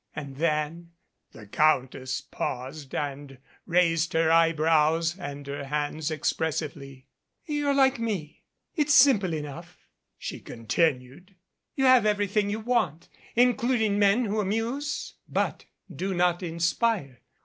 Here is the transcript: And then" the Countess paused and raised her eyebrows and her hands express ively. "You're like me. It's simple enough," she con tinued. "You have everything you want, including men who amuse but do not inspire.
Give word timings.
And 0.15 0.37
then" 0.37 0.93
the 1.31 1.45
Countess 1.45 2.21
paused 2.21 2.95
and 2.95 3.37
raised 3.67 4.13
her 4.13 4.31
eyebrows 4.31 5.15
and 5.19 5.45
her 5.45 5.65
hands 5.65 6.09
express 6.09 6.59
ively. 6.61 7.05
"You're 7.45 7.75
like 7.75 7.99
me. 7.99 8.41
It's 8.75 8.95
simple 8.95 9.31
enough," 9.31 9.77
she 10.17 10.39
con 10.39 10.65
tinued. 10.65 11.35
"You 11.75 11.85
have 11.85 12.07
everything 12.07 12.49
you 12.49 12.61
want, 12.61 13.09
including 13.35 13.99
men 13.99 14.25
who 14.25 14.39
amuse 14.39 15.13
but 15.29 15.65
do 15.95 16.15
not 16.15 16.41
inspire. 16.41 17.19